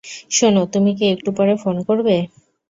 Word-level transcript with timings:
শোনো, 0.31 0.61
তুমি 0.73 0.91
কি 0.97 1.05
একটু 1.15 1.29
পরে 1.37 1.53
ফোন 1.63 1.75
করবে। 1.87 2.15